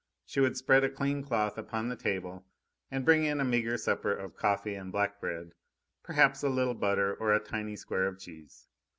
She 0.25 0.39
would 0.39 0.57
spread 0.57 0.83
a 0.83 0.89
clean 0.89 1.21
cloth 1.21 1.59
upon 1.59 1.87
the 1.87 1.95
table 1.95 2.43
and 2.89 3.05
bring 3.05 3.23
in 3.23 3.39
a 3.39 3.45
meagre 3.45 3.77
supper 3.77 4.11
of 4.11 4.35
coffee 4.35 4.73
and 4.73 4.91
black 4.91 5.21
bread, 5.21 5.53
perhaps 6.01 6.41
a 6.41 6.49
little 6.49 6.73
butter 6.73 7.13
or 7.13 7.35
a 7.35 7.39
tiny 7.39 7.75
square 7.75 8.07
of 8.07 8.17
cheese. 8.17 8.67